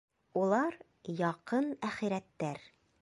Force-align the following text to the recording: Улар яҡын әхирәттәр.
Улар 0.43 0.77
яҡын 1.19 1.69
әхирәттәр. 1.91 2.65